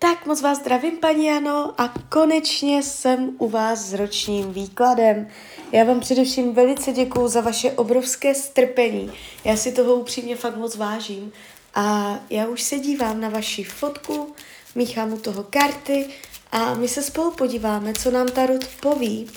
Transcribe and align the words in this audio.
Tak 0.00 0.26
moc 0.26 0.40
vás 0.40 0.58
zdravím, 0.58 0.96
paní 0.96 1.26
Jano, 1.26 1.74
a 1.78 1.94
konečně 2.08 2.82
jsem 2.82 3.30
u 3.38 3.48
vás 3.48 3.78
s 3.78 3.92
ročním 3.92 4.52
výkladem. 4.52 5.28
Já 5.72 5.84
vám 5.84 6.00
především 6.00 6.54
velice 6.54 6.92
děkuju 6.92 7.28
za 7.28 7.40
vaše 7.40 7.72
obrovské 7.72 8.34
strpení. 8.34 9.12
Já 9.44 9.56
si 9.56 9.72
toho 9.72 9.94
upřímně 9.94 10.36
fakt 10.36 10.56
moc 10.56 10.76
vážím. 10.76 11.32
A 11.74 12.18
já 12.30 12.46
už 12.46 12.62
se 12.62 12.78
dívám 12.78 13.20
na 13.20 13.28
vaši 13.28 13.64
fotku, 13.64 14.34
míchám 14.74 15.12
u 15.12 15.18
toho 15.18 15.46
karty 15.50 16.06
a 16.52 16.74
my 16.74 16.88
se 16.88 17.02
spolu 17.02 17.30
podíváme, 17.30 17.92
co 17.92 18.10
nám 18.10 18.28
Tarot 18.28 18.64
poví 18.80 19.30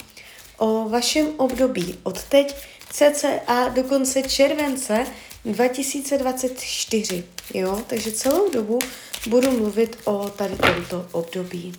o 0.57 0.89
vašem 0.89 1.27
období 1.37 1.99
od 2.03 2.23
teď 2.23 2.55
cca 2.89 3.69
do 3.69 3.83
konce 3.83 4.23
července 4.23 5.05
2024. 5.45 7.23
Jo? 7.53 7.83
Takže 7.87 8.11
celou 8.11 8.49
dobu 8.49 8.79
budu 9.27 9.51
mluvit 9.51 9.97
o 10.03 10.29
tady 10.29 10.55
tomto 10.55 11.07
období. 11.11 11.73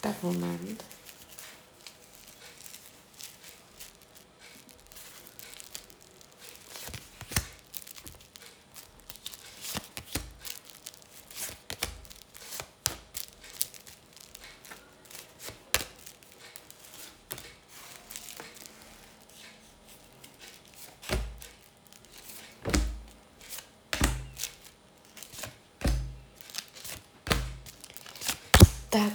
Tak 0.00 0.22
moment. 0.22 0.84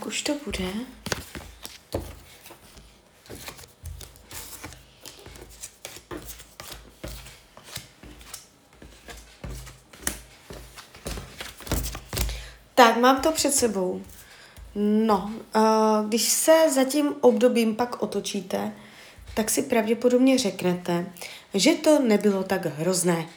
Tak 0.03 0.07
už 0.07 0.21
to 0.21 0.34
bude. 0.45 0.66
Tak, 12.76 12.98
mám 12.98 13.21
to 13.21 13.31
před 13.31 13.54
sebou. 13.54 14.01
No, 14.76 15.31
uh, 15.55 16.07
když 16.07 16.24
se 16.24 16.70
za 16.74 16.84
tím 16.84 17.15
obdobím 17.21 17.76
pak 17.76 18.01
otočíte, 18.01 18.71
tak 19.35 19.49
si 19.49 19.62
pravděpodobně 19.62 20.37
řeknete, 20.37 21.05
že 21.54 21.74
to 21.74 21.99
nebylo 21.99 22.43
tak 22.43 22.65
hrozné. 22.65 23.29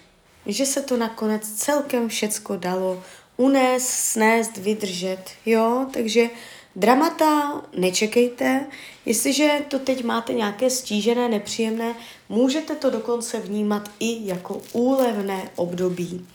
Že 0.47 0.67
se 0.67 0.83
to 0.83 0.97
nakonec 0.97 1.53
celkem 1.53 2.09
všecko 2.09 2.56
dalo 2.56 3.03
unést, 3.37 3.89
snést, 3.89 4.56
vydržet, 4.56 5.31
jo, 5.47 5.87
takže 5.92 6.31
dramata 6.77 7.62
nečekejte, 7.77 8.66
jestliže 9.06 9.60
to 9.69 9.78
teď 9.78 10.05
máte 10.05 10.32
nějaké 10.32 10.70
stížené, 10.70 11.28
nepříjemné, 11.28 11.94
můžete 12.28 12.74
to 12.74 12.91
dokonce 12.91 13.41
vnímat 13.41 13.91
i 14.00 14.27
jako 14.27 14.60
úlevné 14.72 15.50
období. 15.56 16.27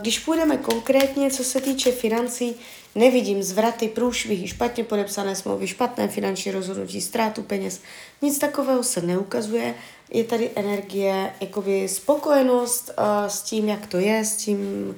Když 0.00 0.18
půjdeme 0.18 0.56
konkrétně, 0.56 1.30
co 1.30 1.44
se 1.44 1.60
týče 1.60 1.92
financí, 1.92 2.54
nevidím 2.94 3.42
zvraty, 3.42 3.88
průšvihy, 3.88 4.48
špatně 4.48 4.84
podepsané 4.84 5.36
smlouvy, 5.36 5.66
špatné 5.66 6.08
finanční 6.08 6.52
rozhodnutí, 6.52 7.00
ztrátu 7.00 7.42
peněz. 7.42 7.80
Nic 8.22 8.38
takového 8.38 8.82
se 8.82 9.02
neukazuje. 9.02 9.74
Je 10.10 10.24
tady 10.24 10.50
energie, 10.54 11.32
jakoby 11.40 11.88
spokojenost 11.88 12.90
s 13.26 13.42
tím, 13.42 13.68
jak 13.68 13.86
to 13.86 13.98
je, 13.98 14.24
s 14.24 14.36
tím, 14.36 14.94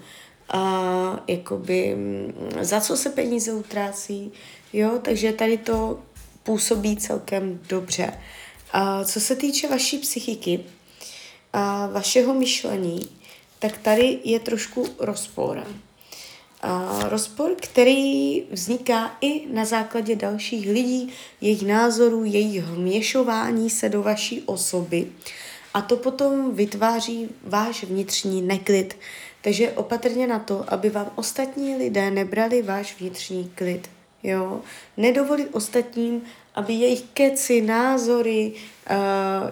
a 0.51 1.25
jakoby 1.29 1.95
mm, 1.95 2.35
za 2.61 2.81
co 2.81 2.97
se 2.97 3.11
peníze 3.11 3.53
utrácí, 3.53 4.33
jo, 4.73 4.99
takže 5.03 5.33
tady 5.33 5.59
to 5.59 6.01
působí 6.43 6.97
celkem 6.97 7.61
dobře. 7.69 8.13
A 8.73 9.05
co 9.05 9.21
se 9.21 9.37
týče 9.37 9.69
vaší 9.69 9.99
psychiky 9.99 10.61
a 11.53 11.87
vašeho 11.87 12.35
myšlení, 12.35 13.09
tak 13.59 13.79
tady 13.79 14.19
je 14.25 14.41
trošku 14.41 14.87
rozpor. 14.99 15.67
A 16.63 17.01
rozpor, 17.09 17.51
který 17.63 18.43
vzniká 18.51 19.17
i 19.21 19.47
na 19.53 19.65
základě 19.65 20.17
dalších 20.17 20.69
lidí, 20.69 21.13
jejich 21.41 21.67
názorů, 21.67 22.25
jejich 22.25 22.65
vměšování 22.65 23.71
se 23.71 23.89
do 23.89 24.03
vaší 24.03 24.43
osoby. 24.43 25.07
A 25.75 25.83
to 25.83 25.97
potom 25.97 26.55
vytváří 26.55 27.29
váš 27.43 27.85
vnitřní 27.85 28.43
neklid, 28.43 28.97
takže 29.43 29.73
opatrně 29.73 30.27
na 30.27 30.39
to, 30.39 30.65
aby 30.69 30.91
vám 30.91 31.11
ostatní 31.15 31.77
lidé 31.77 32.11
nebrali 32.11 32.63
váš 32.63 33.01
vnitřní 33.01 33.53
klid. 33.55 33.91
Jo? 34.23 34.61
Nedovolit 34.97 35.49
ostatním, 35.53 36.23
aby 36.55 36.73
jejich 36.73 37.03
keci, 37.15 37.61
názory, 37.61 38.53
uh, 38.91 38.97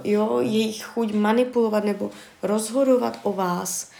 jo, 0.04 0.40
jejich 0.40 0.84
chuť 0.84 1.12
manipulovat 1.12 1.84
nebo 1.84 2.10
rozhodovat 2.42 3.18
o 3.22 3.32
vás 3.32 3.90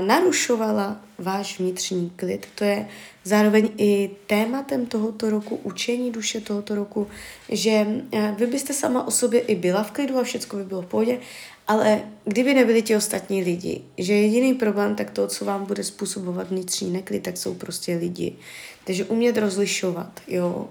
narušovala 0.00 1.00
váš 1.18 1.58
vnitřní 1.58 2.10
klid. 2.16 2.46
To 2.54 2.64
je 2.64 2.88
zároveň 3.24 3.68
i 3.76 4.10
tématem 4.26 4.86
tohoto 4.86 5.30
roku, 5.30 5.60
učení 5.62 6.10
duše 6.10 6.40
tohoto 6.40 6.74
roku, 6.74 7.06
že 7.48 7.86
uh, 7.86 8.36
vy 8.38 8.46
byste 8.46 8.74
sama 8.74 9.06
o 9.06 9.10
sobě 9.10 9.40
i 9.40 9.54
byla 9.54 9.82
v 9.82 9.90
klidu 9.90 10.18
a 10.18 10.22
všechno 10.22 10.58
by 10.58 10.64
bylo 10.64 10.82
v 10.82 10.86
pohodě, 10.86 11.18
ale 11.66 12.02
kdyby 12.24 12.54
nebyli 12.54 12.82
ti 12.82 12.96
ostatní 12.96 13.42
lidi, 13.42 13.82
že 13.98 14.14
jediný 14.14 14.54
problém, 14.54 14.94
tak 14.94 15.10
to, 15.10 15.26
co 15.26 15.44
vám 15.44 15.64
bude 15.64 15.84
způsobovat 15.84 16.50
vnitřní 16.50 16.90
neklid, 16.90 17.22
tak 17.22 17.36
jsou 17.36 17.54
prostě 17.54 17.96
lidi. 17.96 18.36
Takže 18.84 19.04
umět 19.04 19.38
rozlišovat, 19.38 20.20
jo. 20.28 20.68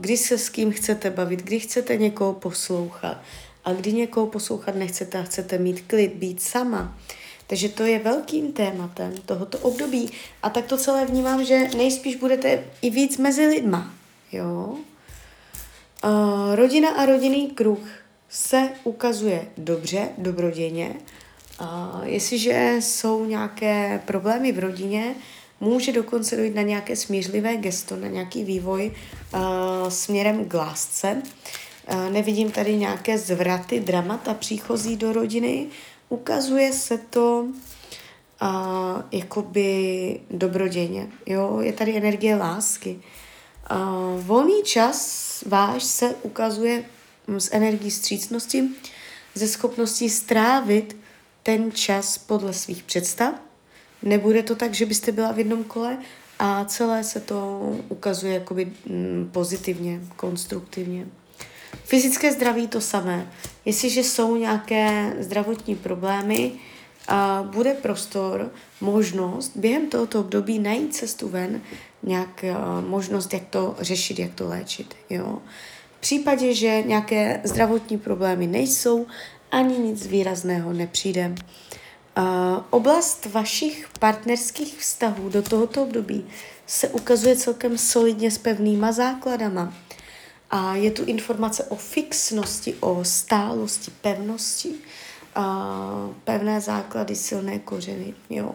Kdy 0.00 0.16
se 0.16 0.38
s 0.38 0.48
kým 0.48 0.72
chcete 0.72 1.10
bavit, 1.10 1.42
kdy 1.42 1.60
chcete 1.60 1.96
někoho 1.96 2.32
poslouchat 2.32 3.22
a 3.64 3.72
kdy 3.72 3.92
někoho 3.92 4.26
poslouchat 4.26 4.74
nechcete 4.74 5.18
a 5.18 5.22
chcete 5.22 5.58
mít 5.58 5.84
klid, 5.86 6.14
být 6.14 6.42
sama. 6.42 6.98
Takže 7.48 7.68
to 7.68 7.82
je 7.82 7.98
velkým 7.98 8.52
tématem 8.52 9.12
tohoto 9.26 9.58
období. 9.58 10.10
A 10.42 10.50
tak 10.50 10.66
to 10.66 10.76
celé 10.76 11.06
vnímám, 11.06 11.44
že 11.44 11.68
nejspíš 11.76 12.16
budete 12.16 12.64
i 12.82 12.90
víc 12.90 13.16
mezi 13.16 13.46
lidma. 13.46 13.94
Jo? 14.32 14.74
Uh, 16.04 16.54
rodina 16.54 16.88
a 16.88 17.06
rodinný 17.06 17.50
kruh 17.50 17.88
se 18.28 18.68
ukazuje 18.84 19.48
dobře, 19.58 20.08
dobrodějně. 20.18 20.94
A 21.58 22.00
jestliže 22.04 22.76
jsou 22.80 23.24
nějaké 23.24 24.02
problémy 24.04 24.52
v 24.52 24.58
rodině, 24.58 25.14
může 25.60 25.92
dokonce 25.92 26.36
dojít 26.36 26.54
na 26.54 26.62
nějaké 26.62 26.96
smířlivé 26.96 27.56
gesto, 27.56 27.96
na 27.96 28.08
nějaký 28.08 28.44
vývoj 28.44 28.92
uh, 29.34 29.40
směrem 29.88 30.44
k 30.44 30.54
lásce. 30.54 31.22
Uh, 31.92 32.10
nevidím 32.10 32.50
tady 32.50 32.76
nějaké 32.76 33.18
zvraty, 33.18 33.80
dramata 33.80 34.34
příchozí 34.34 34.96
do 34.96 35.12
rodiny. 35.12 35.66
Ukazuje 36.08 36.72
se 36.72 36.98
to 36.98 37.46
uh, 38.42 39.02
jakoby 39.12 40.20
dobrodějně. 40.30 41.08
Jo? 41.26 41.60
Je 41.60 41.72
tady 41.72 41.96
energie 41.96 42.36
lásky. 42.36 43.00
Uh, 43.70 44.24
volný 44.24 44.62
čas 44.62 45.28
váš 45.46 45.84
se 45.84 46.14
ukazuje 46.22 46.84
z 47.38 47.48
energií 47.52 47.90
střícnosti, 47.90 48.68
ze 49.34 49.48
schopností 49.48 50.10
strávit 50.10 50.96
ten 51.42 51.72
čas 51.72 52.18
podle 52.18 52.52
svých 52.52 52.82
představ. 52.82 53.34
Nebude 54.02 54.42
to 54.42 54.56
tak, 54.56 54.74
že 54.74 54.86
byste 54.86 55.12
byla 55.12 55.32
v 55.32 55.38
jednom 55.38 55.64
kole 55.64 55.98
a 56.38 56.64
celé 56.64 57.04
se 57.04 57.20
to 57.20 57.60
ukazuje 57.88 58.34
jakoby 58.34 58.64
mm, 58.64 59.30
pozitivně, 59.32 60.00
konstruktivně. 60.16 61.06
Fyzické 61.84 62.32
zdraví 62.32 62.68
to 62.68 62.80
samé. 62.80 63.32
Jestliže 63.68 64.04
jsou 64.04 64.36
nějaké 64.36 65.16
zdravotní 65.20 65.76
problémy, 65.76 66.52
bude 67.42 67.74
prostor, 67.74 68.50
možnost 68.80 69.52
během 69.56 69.86
tohoto 69.86 70.20
období 70.20 70.58
najít 70.58 70.94
cestu 70.94 71.28
ven, 71.28 71.60
nějak 72.02 72.44
možnost, 72.86 73.32
jak 73.32 73.42
to 73.50 73.76
řešit, 73.80 74.18
jak 74.18 74.34
to 74.34 74.48
léčit. 74.48 74.94
Jo? 75.10 75.38
V 75.96 76.00
případě, 76.00 76.54
že 76.54 76.82
nějaké 76.82 77.40
zdravotní 77.44 77.98
problémy 77.98 78.46
nejsou, 78.46 79.06
ani 79.50 79.78
nic 79.78 80.06
výrazného 80.06 80.72
nepřijde. 80.72 81.34
Oblast 82.70 83.26
vašich 83.26 83.88
partnerských 84.00 84.78
vztahů 84.78 85.28
do 85.28 85.42
tohoto 85.42 85.82
období 85.82 86.26
se 86.66 86.88
ukazuje 86.88 87.36
celkem 87.36 87.78
solidně 87.78 88.30
s 88.30 88.38
pevnýma 88.38 88.92
základama. 88.92 89.74
A 90.50 90.74
je 90.74 90.90
tu 90.90 91.04
informace 91.04 91.64
o 91.64 91.76
fixnosti, 91.76 92.74
o 92.80 93.04
stálosti, 93.04 93.90
pevnosti, 94.00 94.68
uh, 94.68 96.14
pevné 96.24 96.60
základy, 96.60 97.16
silné 97.16 97.58
kořeny. 97.58 98.14
Jo. 98.30 98.54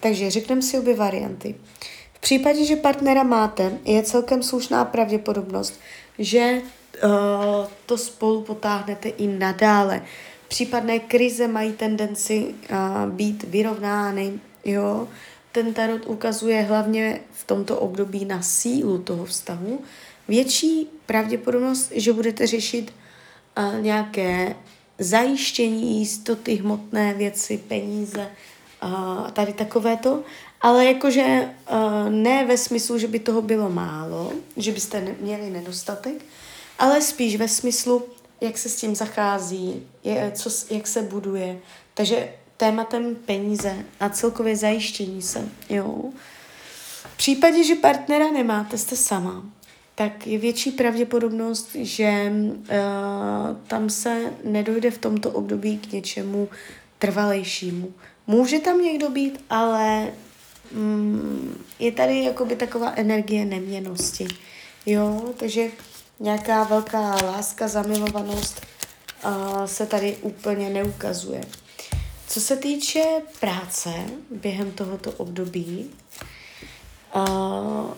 Takže 0.00 0.30
řekneme 0.30 0.62
si 0.62 0.78
obě 0.78 0.96
varianty. 0.96 1.54
V 2.12 2.20
případě, 2.20 2.64
že 2.64 2.76
partnera 2.76 3.22
máte, 3.22 3.78
je 3.84 4.02
celkem 4.02 4.42
slušná 4.42 4.84
pravděpodobnost, 4.84 5.80
že 6.18 6.62
uh, 7.04 7.10
to 7.86 7.98
spolu 7.98 8.42
potáhnete 8.42 9.08
i 9.08 9.26
nadále. 9.26 10.02
Případné 10.48 10.98
krize 10.98 11.48
mají 11.48 11.72
tendenci 11.72 12.54
uh, 12.70 13.10
být 13.10 13.42
vyrovnány, 13.42 14.32
jo. 14.64 15.08
ten 15.52 15.74
tarot 15.74 16.06
ukazuje 16.06 16.62
hlavně 16.62 17.20
v 17.32 17.44
tomto 17.44 17.78
období 17.78 18.24
na 18.24 18.42
sílu 18.42 18.98
toho 18.98 19.24
vztahu, 19.24 19.80
větší 20.32 20.88
pravděpodobnost, 21.06 21.92
že 21.94 22.12
budete 22.12 22.46
řešit 22.46 22.92
uh, 23.58 23.80
nějaké 23.80 24.56
zajištění, 24.98 25.98
jistoty, 25.98 26.54
hmotné 26.54 27.14
věci, 27.14 27.60
peníze, 27.68 28.30
uh, 28.82 29.30
tady 29.30 29.52
takovéto, 29.52 30.22
ale 30.60 30.84
jakože 30.84 31.48
uh, 31.72 32.10
ne 32.10 32.46
ve 32.46 32.56
smyslu, 32.56 32.98
že 32.98 33.08
by 33.08 33.18
toho 33.18 33.42
bylo 33.42 33.68
málo, 33.70 34.32
že 34.56 34.72
byste 34.72 35.16
měli 35.20 35.50
nedostatek, 35.50 36.24
ale 36.78 37.02
spíš 37.02 37.36
ve 37.36 37.48
smyslu, 37.48 38.02
jak 38.40 38.58
se 38.58 38.68
s 38.68 38.76
tím 38.76 38.94
zachází, 38.94 39.86
co, 40.32 40.50
jak 40.70 40.86
se 40.86 41.02
buduje. 41.02 41.58
Takže 41.94 42.32
tématem 42.56 43.14
peníze 43.14 43.84
a 44.00 44.08
celkově 44.08 44.56
zajištění 44.56 45.22
se, 45.22 45.48
jo. 45.68 46.04
V 47.14 47.16
případě, 47.16 47.64
že 47.64 47.74
partnera 47.74 48.30
nemáte, 48.30 48.78
jste 48.78 48.96
sama, 48.96 49.42
tak 49.94 50.26
je 50.26 50.38
větší 50.38 50.70
pravděpodobnost, 50.70 51.68
že 51.74 52.32
uh, 52.32 52.66
tam 53.66 53.90
se 53.90 54.32
nedojde 54.44 54.90
v 54.90 54.98
tomto 54.98 55.30
období 55.30 55.78
k 55.78 55.92
něčemu 55.92 56.48
trvalejšímu. 56.98 57.92
Může 58.26 58.58
tam 58.58 58.82
někdo 58.82 59.10
být, 59.10 59.44
ale 59.50 60.12
mm, 60.72 61.64
je 61.78 61.92
tady 61.92 62.24
jakoby 62.24 62.56
taková 62.56 62.92
energie 62.96 63.44
neměnosti. 63.44 64.28
Jo, 64.86 65.34
takže 65.36 65.68
nějaká 66.20 66.64
velká 66.64 67.00
láska, 67.00 67.68
zamilovanost 67.68 68.66
uh, 69.24 69.64
se 69.64 69.86
tady 69.86 70.16
úplně 70.16 70.70
neukazuje. 70.70 71.40
Co 72.28 72.40
se 72.40 72.56
týče 72.56 73.02
práce 73.40 73.90
během 74.30 74.70
tohoto 74.70 75.12
období, 75.12 75.90
uh, 77.16 77.90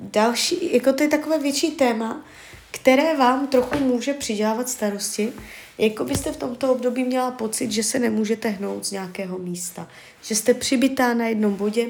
další, 0.00 0.74
jako 0.74 0.92
to 0.92 1.02
je 1.02 1.08
takové 1.08 1.38
větší 1.38 1.70
téma, 1.70 2.24
které 2.70 3.16
vám 3.16 3.46
trochu 3.46 3.78
může 3.78 4.14
přidělávat 4.14 4.68
starosti, 4.68 5.32
jako 5.78 6.04
byste 6.04 6.32
v 6.32 6.36
tomto 6.36 6.72
období 6.72 7.04
měla 7.04 7.30
pocit, 7.30 7.72
že 7.72 7.82
se 7.82 7.98
nemůžete 7.98 8.48
hnout 8.48 8.86
z 8.86 8.90
nějakého 8.90 9.38
místa, 9.38 9.88
že 10.22 10.34
jste 10.34 10.54
přibytá 10.54 11.14
na 11.14 11.26
jednom 11.26 11.54
bodě 11.54 11.86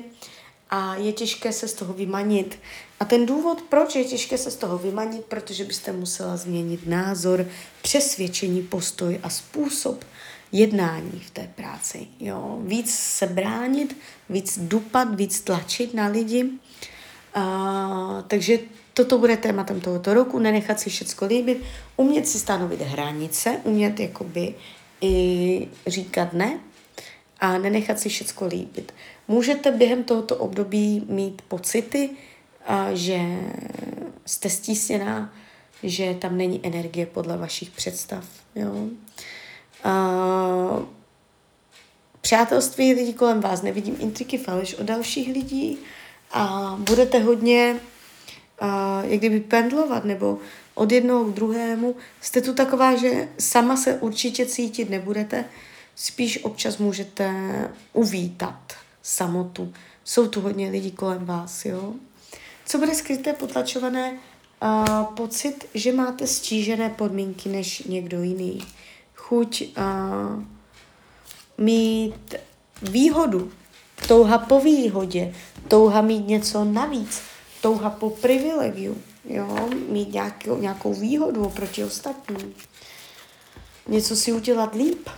a 0.71 0.95
je 0.95 1.13
těžké 1.13 1.53
se 1.53 1.69
z 1.69 1.73
toho 1.73 1.95
vymanit. 1.95 2.59
A 3.01 3.05
ten 3.05 3.27
důvod, 3.27 3.63
proč 3.63 3.95
je 3.95 4.05
těžké 4.05 4.39
se 4.39 4.51
z 4.51 4.57
toho 4.57 4.79
vymanit, 4.79 5.25
protože 5.25 5.65
byste 5.65 5.93
musela 5.93 6.37
změnit 6.37 6.87
názor, 6.87 7.47
přesvědčení, 7.83 8.63
postoj 8.63 9.21
a 9.23 9.31
způsob 9.31 10.05
jednání 10.53 11.23
v 11.27 11.31
té 11.31 11.51
práci. 11.57 12.07
Jo? 12.21 12.59
Víc 12.63 12.95
se 12.95 13.27
bránit, 13.27 13.97
víc 14.29 14.59
dupat, 14.59 15.15
víc 15.15 15.41
tlačit 15.41 15.95
na 15.95 16.07
lidi. 16.07 16.51
A, 17.35 18.25
takže 18.27 18.59
toto 18.95 19.19
bude 19.19 19.37
tématem 19.37 19.81
tohoto 19.81 20.15
roku, 20.15 20.39
nenechat 20.39 20.81
si 20.81 20.91
všechno 20.91 21.27
líbit, 21.27 21.63
umět 21.97 22.29
si 22.29 22.39
stanovit 22.39 22.81
hranice, 22.81 23.61
umět 23.65 24.01
jakoby 24.01 24.55
i 25.01 25.69
říkat 25.87 26.33
ne 26.33 26.61
a 27.41 27.59
nenechat 27.59 28.01
si 28.01 28.09
všechno 28.09 28.47
líbit. 28.47 28.95
Můžete 29.29 29.71
během 29.71 30.05
tohoto 30.05 30.37
období 30.37 31.07
mít 31.09 31.43
pocity, 31.43 32.11
a 32.67 32.95
že 32.95 33.21
jste 34.27 34.51
stísněná, 34.51 35.33
že 35.83 36.15
tam 36.15 36.37
není 36.37 36.61
energie 36.63 37.07
podle 37.07 37.37
vašich 37.37 37.71
představ. 37.71 38.25
Jo? 38.55 38.87
A 39.85 40.83
přátelství 42.21 42.95
lidí 42.95 43.15
kolem 43.15 43.41
vás, 43.41 43.63
nevidím 43.63 43.97
intriky, 44.01 44.39
faleš 44.39 44.75
od 44.75 44.87
dalších 44.87 45.29
lidí 45.29 45.79
a 46.33 46.77
budete 46.79 47.19
hodně 47.19 47.81
a, 48.61 49.03
jak 49.03 49.19
kdyby 49.19 49.41
pendlovat 49.41 50.05
nebo 50.05 50.39
od 50.75 50.93
jednoho 50.93 51.25
k 51.25 51.35
druhému. 51.35 51.97
Jste 52.21 52.41
tu 52.41 52.55
taková, 52.55 52.97
že 52.97 53.29
sama 53.39 53.77
se 53.77 53.95
určitě 53.95 54.47
cítit 54.47 54.91
nebudete, 54.91 55.45
spíš 55.95 56.45
občas 56.45 56.79
můžete 56.79 57.35
uvítat 57.93 58.73
samotu. 59.03 59.73
Jsou 60.05 60.29
tu 60.29 60.41
hodně 60.41 60.71
lidí 60.71 60.91
kolem 60.91 61.25
vás, 61.25 61.65
jo. 61.65 61.95
Co 62.67 62.79
bude 62.79 62.95
skryté, 62.95 63.33
potlačované? 63.33 64.19
Uh, 64.63 65.03
pocit, 65.03 65.69
že 65.75 65.93
máte 65.93 66.27
stížené 66.27 66.91
podmínky 66.91 67.49
než 67.49 67.83
někdo 67.83 68.23
jiný. 68.23 68.67
Chuť 69.15 69.63
uh, 69.63 70.43
mít 71.59 72.35
výhodu, 72.83 73.53
touha 74.11 74.39
po 74.39 74.61
výhodě, 74.61 75.35
touha 75.69 76.01
mít 76.01 76.27
něco 76.27 76.65
navíc, 76.65 77.23
touha 77.61 77.91
po 77.91 78.11
privilegiu, 78.11 79.03
jo? 79.25 79.69
mít 79.89 80.13
nějakou, 80.13 80.61
nějakou 80.61 80.95
výhodu 80.95 81.45
oproti 81.45 81.85
ostatním, 81.85 82.55
něco 83.89 84.17
si 84.17 84.33
udělat 84.33 84.75
líp. 84.75 85.09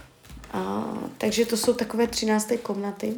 A, 0.52 0.84
takže 1.18 1.46
to 1.46 1.56
jsou 1.56 1.72
takové 1.72 2.06
třinácté 2.06 2.56
komnaty. 2.56 3.14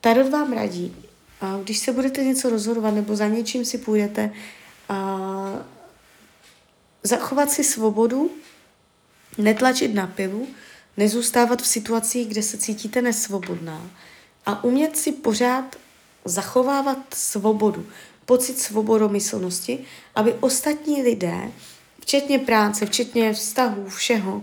Tarot 0.00 0.30
vám 0.30 0.52
radí, 0.52 0.96
a 1.40 1.58
když 1.64 1.78
se 1.78 1.92
budete 1.92 2.24
něco 2.24 2.50
rozhodovat 2.50 2.94
nebo 2.94 3.16
za 3.16 3.28
něčím 3.28 3.64
si 3.64 3.78
půjdete, 3.78 4.32
a 4.88 5.18
zachovat 7.02 7.50
si 7.50 7.64
svobodu, 7.64 8.30
netlačit 9.38 9.94
na 9.94 10.06
pilu, 10.06 10.48
nezůstávat 10.96 11.62
v 11.62 11.66
situacích, 11.66 12.28
kde 12.28 12.42
se 12.42 12.58
cítíte 12.58 13.02
nesvobodná 13.02 13.90
a 14.46 14.64
umět 14.64 14.96
si 14.96 15.12
pořád 15.12 15.76
zachovávat 16.24 16.98
svobodu, 17.14 17.86
pocit 18.26 18.58
svobodomyslnosti, 18.58 19.84
aby 20.14 20.34
ostatní 20.34 21.02
lidé, 21.02 21.52
včetně 22.00 22.38
práce, 22.38 22.86
včetně 22.86 23.32
vztahů, 23.32 23.88
všeho, 23.88 24.42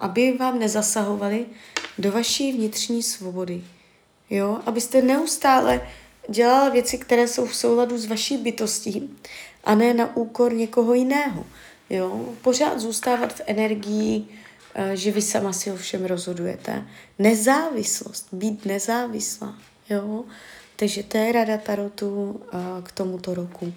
aby 0.00 0.32
vám 0.32 0.58
nezasahovali 0.58 1.46
do 1.98 2.12
vaší 2.12 2.52
vnitřní 2.52 3.02
svobody. 3.02 3.64
Jo? 4.30 4.60
Abyste 4.66 5.02
neustále 5.02 5.88
dělala 6.28 6.68
věci, 6.68 6.98
které 6.98 7.28
jsou 7.28 7.46
v 7.46 7.56
souladu 7.56 7.98
s 7.98 8.06
vaší 8.06 8.36
bytostí 8.36 9.18
a 9.64 9.74
ne 9.74 9.94
na 9.94 10.16
úkor 10.16 10.52
někoho 10.52 10.94
jiného. 10.94 11.46
Jo? 11.90 12.34
Pořád 12.42 12.80
zůstávat 12.80 13.32
v 13.32 13.40
energii, 13.46 14.24
že 14.94 15.10
vy 15.10 15.22
sama 15.22 15.52
si 15.52 15.72
o 15.72 15.76
všem 15.76 16.04
rozhodujete. 16.04 16.84
Nezávislost, 17.18 18.28
být 18.32 18.66
nezávislá. 18.66 19.54
Jo? 19.90 20.24
Takže 20.76 21.02
to 21.02 21.18
je 21.18 21.32
rada 21.32 21.58
Tarotu 21.58 22.40
eh, 22.52 22.58
k 22.82 22.92
tomuto 22.92 23.34
roku. 23.34 23.72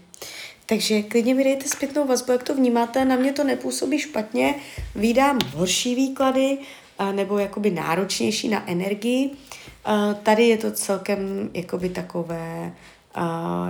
Takže 0.65 1.01
klidně 1.01 1.35
mi 1.35 1.43
dejte 1.43 1.67
zpětnou 1.67 2.07
vazbu, 2.07 2.31
jak 2.31 2.43
to 2.43 2.55
vnímáte. 2.55 3.05
Na 3.05 3.15
mě 3.15 3.33
to 3.33 3.43
nepůsobí 3.43 3.99
špatně. 3.99 4.55
Vídám 4.95 5.39
horší 5.55 5.95
výklady, 5.95 6.57
nebo 7.11 7.37
jakoby 7.37 7.71
náročnější 7.71 8.49
na 8.49 8.69
energii. 8.69 9.31
Tady 10.23 10.47
je 10.47 10.57
to 10.57 10.71
celkem 10.71 11.49
jakoby 11.53 11.89
takové, 11.89 12.73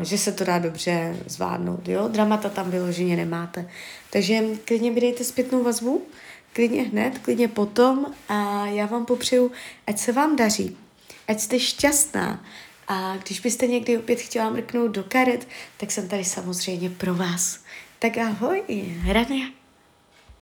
že 0.02 0.18
se 0.18 0.32
to 0.32 0.44
dá 0.44 0.60
dobře 0.60 1.16
zvládnout. 1.26 1.88
Jo? 1.88 2.08
Dramata 2.08 2.50
tam 2.50 2.72
vyloženě 2.72 3.16
nemáte. 3.16 3.70
Takže 4.10 4.44
klidně 4.66 4.92
mi 4.92 5.02
dejte 5.02 5.24
zpětnou 5.24 5.64
vazbu, 5.64 6.02
klidně 6.54 6.84
hned, 6.84 7.20
klidně 7.20 7.48
potom 7.48 8.06
a 8.30 8.66
já 8.66 8.86
vám 8.86 9.06
popřeju, 9.06 9.52
ať 9.88 10.00
se 10.00 10.12
vám 10.12 10.36
daří, 10.36 10.78
ať 11.28 11.40
jste 11.40 11.60
šťastná 11.60 12.46
a 12.88 13.18
když 13.18 13.40
byste 13.40 13.68
někdy 13.68 13.98
opět 13.98 14.20
chtěla 14.20 14.50
mrknout 14.50 14.92
do 14.92 15.04
karet, 15.04 15.48
tak 15.78 15.92
jsem 15.92 16.08
tady 16.08 16.26
samozřejmě 16.26 16.90
pro 16.90 17.16
vás. 17.16 17.60
Tak 18.00 18.18
ahoj, 18.18 18.64
Hrania. 19.00 19.59